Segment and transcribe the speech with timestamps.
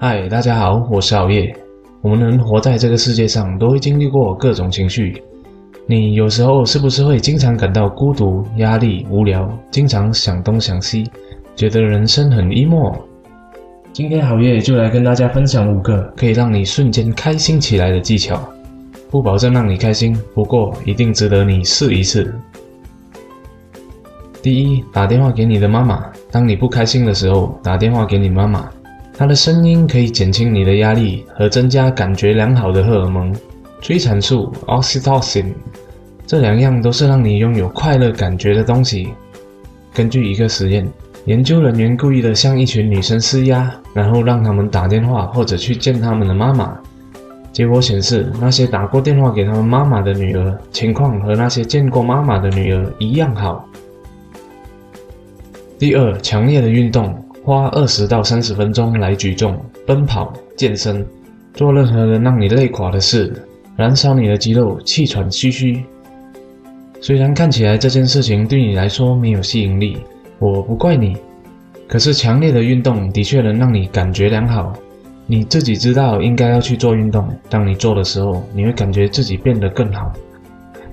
[0.00, 1.52] 嗨，大家好，我是熬夜。
[2.02, 5.20] 我们能活在这个世界上，都会经历过各种情绪。
[5.88, 11.10] 你有时候是不是会经常感到孤独、压力、无聊，经常想东想西，
[11.56, 12.96] 觉得人生很 emo？
[13.92, 18.40] 今天熬夜就来跟大家分享五个可以让你瞬间开心起来的技巧，
[19.10, 22.32] 不保证让你开心，不过一定值得你试一试。
[24.40, 26.04] 第一，打电话给你的妈妈。
[26.30, 28.70] 当你不开心的时候，打电话给你妈妈。
[29.18, 33.34] 它的声音可以减轻你的压力和增加感觉良好的荷尔蒙
[33.82, 35.46] 催产素 （oxytocin），
[36.24, 39.08] 这两样都是让你拥有快乐感觉的东西。
[39.92, 40.88] 根据一个实验，
[41.24, 46.78] 研究人员故意的向一群女生施压，然后让她们打电话或者去见他们的妈妈。
[47.52, 53.68] 结果显示，那些打过电话给他们妈妈的女儿，情况和那些见过妈妈的女儿一样好。
[55.76, 57.12] 第二，强烈的运动。
[57.48, 61.02] 花二十到三十分钟来举重、奔跑、健身，
[61.54, 63.32] 做任何能让你累垮的事，
[63.74, 65.82] 燃烧你的肌肉，气喘吁吁。
[67.00, 69.96] 虽然看起来这件事情对你来说没有吸引力，
[70.38, 71.16] 我不怪你。
[71.86, 74.74] 可是强烈的运动的确能让你感觉良好，
[75.26, 77.26] 你自己知道应该要去做运动。
[77.48, 80.12] 当你做的时候，你会感觉自己变得更好。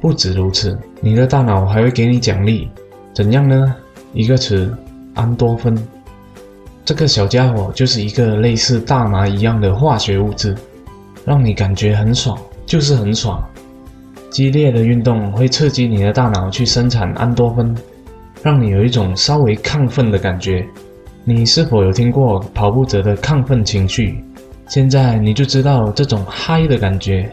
[0.00, 2.68] 不止如此，你的大脑还会给你奖励，
[3.14, 3.72] 怎样呢？
[4.12, 4.76] 一个词：
[5.14, 5.80] 安多芬。
[6.90, 10.56] 这个小家伙就是一个类似大麻一样的化学物质，
[11.24, 13.40] 让你感觉很爽，就是很爽。
[14.28, 17.72] 激烈的运动会刺激你的大脑去生产安多芬，
[18.42, 20.66] 让你有一种稍微亢奋的感觉。
[21.22, 24.24] 你是否有听过跑步者的亢奋情绪？
[24.66, 27.32] 现在你就知道这种嗨的感觉。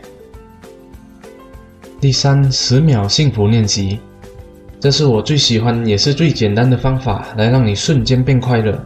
[1.99, 3.99] 第三，十秒幸福练习，
[4.79, 8.79] 这是我最喜欢也是最简单的方法，来让你瞬间变快乐。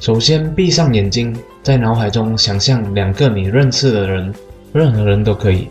[0.00, 4.32] 首先，闭上眼睛，在脑海中想象两个你认识的人，
[4.72, 5.68] 任何人都可以。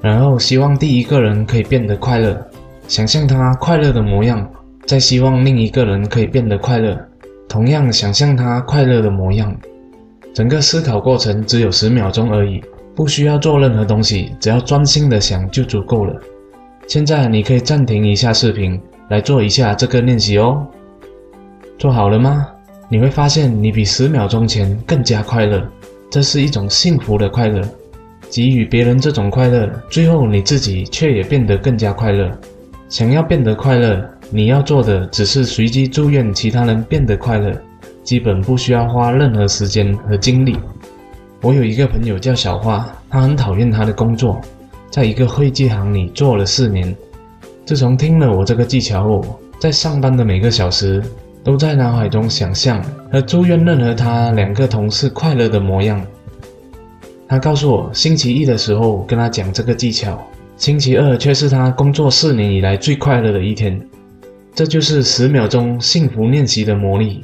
[0.00, 2.40] 然后，希望第一个人可以变得快乐，
[2.86, 4.40] 想象他快乐的模样；
[4.86, 6.98] 再希望另一个人可以变得快乐，
[7.48, 9.54] 同样想象他快乐的模样。
[10.32, 12.62] 整个思考过程只有十秒钟而已，
[12.94, 16.14] 不需要做任何东西，只要专心的想就足够了。
[16.86, 18.80] 现在，你可以暂停一下视频，
[19.10, 20.66] 来做一下这个练习哦。
[21.76, 22.46] 做好了吗？
[22.90, 25.62] 你会发现，你比十秒钟前更加快乐，
[26.10, 27.62] 这是一种幸福的快乐。
[28.30, 32.30] 给予别人这种快乐，最后你自己却也变得更加快乐。
[32.88, 37.54] 想要变得快乐，你要做的只是随机祝愿其他人变得快乐，
[38.02, 40.56] 基本不需要花任何时间和精力。
[41.42, 44.40] 我有一个朋友叫小花，她很讨厌她的工作，
[44.90, 46.96] 在一个会计行里做了四年。
[47.66, 51.02] 自从听了我这个技巧后，在上班的每个小时。
[51.42, 56.04] 都在脑海中想象和祝愿任何他两个同事快乐的模样。
[57.26, 63.80] 他告诉我，星期一的时候跟他讲这个技巧，星期二却是他工作四年以来最快乐的一天。
[64.54, 67.20] 这就是十秒钟幸福练习的魔力，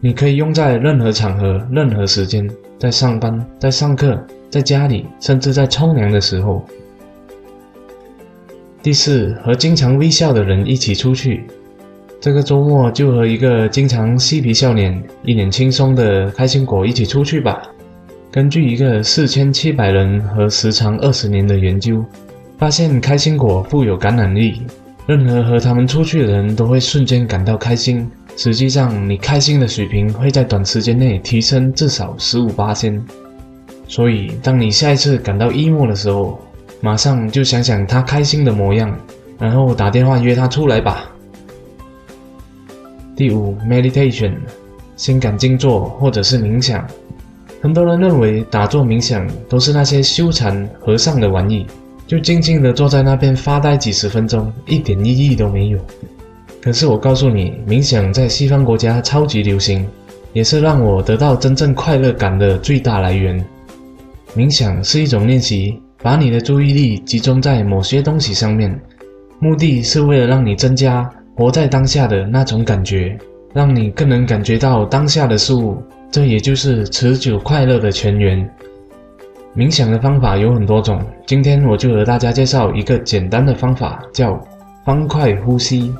[0.00, 2.48] 你可以用在任何场合、任何时间，
[2.78, 6.64] 在上班、在上课、在家里，甚至在冲凉的时候。
[8.82, 11.46] 第四，和经常微笑的人一起出去。
[12.24, 17.60] 这个周末就和一个经常嬉皮笑脸、一脸轻松的开心果一起出去吧。
[18.30, 22.02] 根据一个四千七百人和时长二十年的研究，
[22.56, 24.62] 发现开心果富有感染力，
[25.06, 28.10] 任何和他们出去的人都会瞬间感到开心。
[28.38, 32.98] 实际上，你开心的水平会在短时间内提升至少十五八千。
[33.86, 36.40] 所以，当你下一次感到 emo 的时候，
[36.80, 38.98] 马上就想想他开心的模样，
[39.38, 41.10] 然后打电话约他出来吧。
[43.16, 44.34] 第五，meditation，
[44.96, 46.84] 心感静坐或者是冥想。
[47.62, 51.64] 很多人认为打坐冥想都是那些修禅和尚的玩意，
[52.08, 55.78] 就静静地坐在那边发呆几十分钟，一点意义都没有。
[56.60, 59.86] 可是我告诉你，冥想在西方国家超级流行，
[60.32, 63.42] 也是让我得到真正快乐感的最大来源。
[64.36, 68.76] 冥想是一种练习，把你的注意力集中在某些东西上面，
[69.38, 71.08] 目的是为了让你增加。
[71.36, 73.18] 活在当下的那种感觉，
[73.52, 78.48] 让你更能感觉到当下的事物，这也就是持久快乐的泉源。
[79.56, 84.40] 冥想的方法有很多种，今天我就和大家介绍一个简单的方法，叫
[84.84, 85.92] 方块呼吸。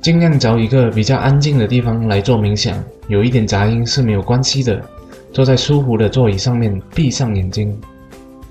[0.00, 4.80] 尽量找一个比较安静的地方来做冥想，有一点杂音是没有关系的。
[5.32, 7.76] 坐在舒服的座椅上面，闭上眼睛，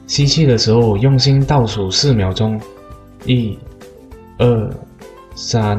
[0.05, 2.59] 吸气的时候用心倒数四秒钟，
[3.25, 3.57] 一、
[4.37, 4.69] 二、
[5.35, 5.77] 三。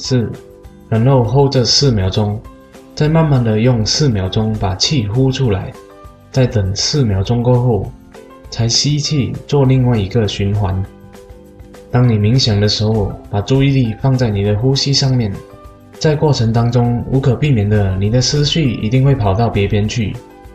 [0.00, 0.30] 四，
[0.88, 2.40] 然后 hold 着四秒钟，
[2.94, 5.72] 再慢慢的用四秒钟把气呼出来。
[6.30, 7.90] 再等四秒钟过后，
[8.48, 10.80] 才吸气做另外一个循环。
[11.90, 15.32] 当你冥想的时候，把注意力放在你的呼吸上面，
[15.94, 20.14] 在过程当中无可避免的，你的思绪一定会跑到别边去，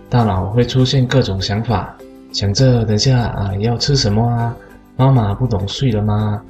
[0.09, 1.93] 大脑会出现各种想法，
[2.31, 4.55] 想着等下啊要吃什么啊，
[4.95, 6.41] 妈妈不懂睡了吗？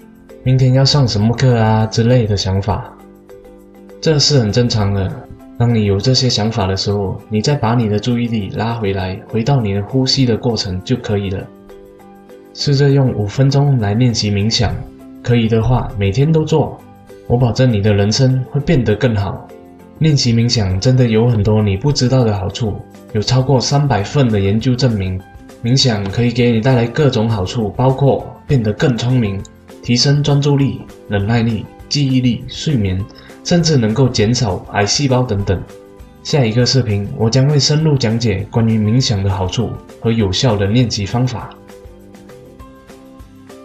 [0.45, 2.93] 明天要上什么课啊之类的想法，
[4.01, 5.09] 这是很正常的。
[5.57, 11.47] 当你有这些想法的时候，你再把你的注意力拉回来，回到你的呼吸的过程就可以了。
[12.53, 14.75] 试着用五分钟来练习冥想，
[15.23, 16.77] 可以的话每天都做，
[17.25, 19.47] 我保证你的人生会变得更好。
[19.99, 22.75] 练习冥想真的有很多你不知道的好处，
[23.13, 25.17] 有超过三百份的研究证明，
[25.63, 29.41] 冥想可以给你带来各种好处，包括变得更聪明、
[29.83, 32.99] 提升专注力、忍耐力、记忆力、睡眠。
[33.45, 35.61] 甚至能够减少癌细胞等等。
[36.23, 41.49] 下一个视频，我将会深入讲解关于冥想的好处和有效的练习方法。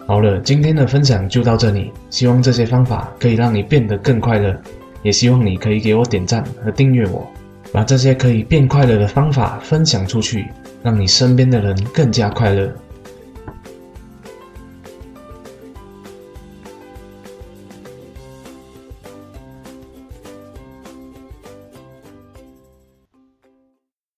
[0.05, 4.53] 好了，今天的分享就到这里，希望这些方法可以让你变得更快乐，
[5.01, 7.25] 也希望你可以给我点赞和订阅我，
[7.71, 10.49] 把这些可以变快乐的方法分享出去，
[10.83, 12.69] 让你身边的人更加快乐。